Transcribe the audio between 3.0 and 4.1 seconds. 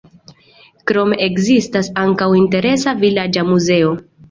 vilaĝa muzeo.